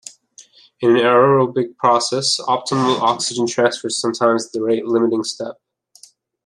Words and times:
In 0.79 0.95
an 0.95 0.95
aerobic 0.95 1.77
process, 1.77 2.39
optimal 2.39 3.01
oxygen 3.01 3.45
transfer 3.45 3.85
is 3.89 3.99
sometimes 3.99 4.49
the 4.49 4.63
rate 4.63 4.87
limiting 4.87 5.23
step. 5.23 5.61